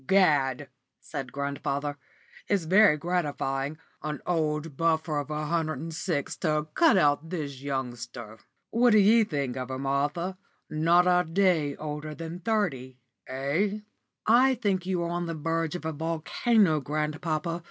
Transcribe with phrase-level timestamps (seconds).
[0.07, 0.67] "Gad!"
[0.99, 1.95] said grandfather,
[2.47, 7.61] "it's very gratifying an old buffer of a hundred and six to cut out this
[7.61, 8.39] youngster.
[8.71, 10.39] What d' ye think of her, Martha?
[10.71, 13.81] Not a day older than thirty eh?"
[14.25, 17.59] "I think you are on the verge of a volcano, grandpapa.